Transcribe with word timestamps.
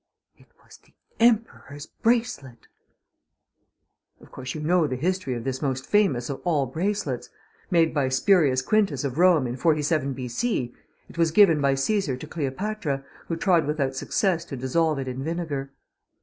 It 0.35 0.47
was 0.65 0.77
the 0.77 0.95
Emperor's 1.19 1.85
Bracelet! 1.85 2.67
Of 4.19 4.31
course 4.31 4.55
you 4.55 4.61
know 4.61 4.87
the 4.87 4.95
history 4.95 5.35
of 5.35 5.43
this 5.43 5.61
most 5.61 5.85
famous 5.85 6.27
of 6.27 6.41
all 6.43 6.65
bracelets. 6.65 7.29
Made 7.69 7.93
by 7.93 8.09
Spurius 8.09 8.63
Quintus 8.63 9.03
of 9.03 9.19
Rome 9.19 9.45
in 9.45 9.57
47 9.57 10.13
B.C., 10.13 10.73
it 11.07 11.19
was 11.19 11.29
given 11.29 11.61
by 11.61 11.73
Cæsar 11.75 12.19
to 12.19 12.25
Cleopatra, 12.25 13.05
who 13.27 13.35
tried 13.35 13.67
without 13.67 13.95
success 13.95 14.43
to 14.45 14.57
dissolve 14.57 14.97
it 14.97 15.07
in 15.07 15.23
vinegar. 15.23 15.71